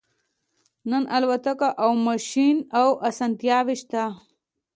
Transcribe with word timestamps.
نن 0.89 1.03
الوتکه 1.15 1.69
او 1.83 1.91
ماشین 2.07 2.55
او 2.79 2.87
اسانتیاوې 3.09 3.75
شته 3.81 4.03